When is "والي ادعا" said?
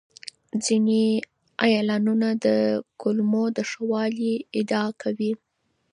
3.91-4.87